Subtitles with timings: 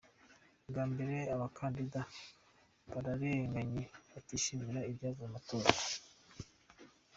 [0.69, 2.01] Bwa mbere abakandida
[2.91, 5.69] barareganye batishimira ibyavuye mu matora.